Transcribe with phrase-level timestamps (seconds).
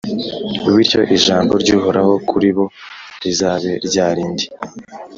[0.75, 2.65] Bityo ijambo ry’Uhoraho kuri bo,
[3.23, 4.45] rizabe rya rindi: